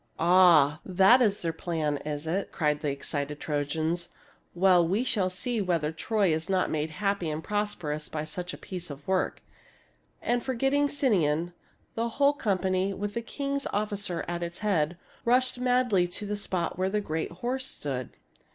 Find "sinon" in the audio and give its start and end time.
10.89-11.53